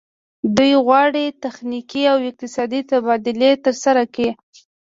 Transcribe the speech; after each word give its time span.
دوی 0.57 0.73
غواړي 0.85 1.25
تخنیکي 1.43 2.03
او 2.11 2.17
اقتصادي 2.29 2.81
تبادلې 2.91 3.51
ترسره 3.65 4.03
کړي 4.13 4.29